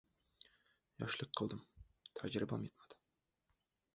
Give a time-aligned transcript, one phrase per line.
[1.03, 1.61] Yoshlik qildim,
[2.21, 3.01] tajribam yetmadi.